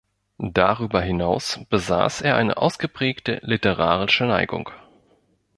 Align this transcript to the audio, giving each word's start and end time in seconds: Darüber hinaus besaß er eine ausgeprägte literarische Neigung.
Darüber 0.53 0.99
hinaus 1.03 1.59
besaß 1.69 2.21
er 2.21 2.35
eine 2.35 2.57
ausgeprägte 2.57 3.37
literarische 3.43 4.23
Neigung. 4.25 4.71